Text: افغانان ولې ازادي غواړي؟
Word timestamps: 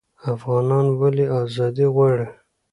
افغانان 0.33 0.85
ولې 0.99 1.25
ازادي 1.41 1.85
غواړي؟ 1.93 2.27